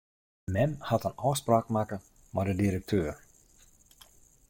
Mem 0.55 0.71
hat 0.93 1.05
in 1.09 1.13
ôfspraak 1.31 1.67
makke 1.77 1.97
mei 2.33 2.45
de 2.49 2.53
direkteur. 2.63 3.13